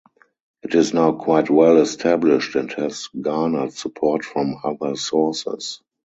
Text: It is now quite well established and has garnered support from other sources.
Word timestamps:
It 0.63 0.73
is 0.73 0.95
now 0.95 1.11
quite 1.11 1.51
well 1.51 1.77
established 1.77 2.55
and 2.55 2.71
has 2.73 3.07
garnered 3.21 3.73
support 3.73 4.25
from 4.25 4.55
other 4.63 4.95
sources. 4.95 5.83